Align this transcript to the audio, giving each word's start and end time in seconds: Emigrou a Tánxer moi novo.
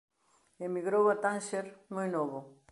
Emigrou 0.67 1.05
a 1.13 1.15
Tánxer 1.23 1.65
moi 1.95 2.07
novo. 2.15 2.39